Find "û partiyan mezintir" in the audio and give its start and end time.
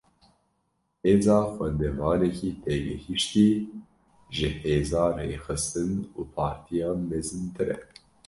6.17-7.67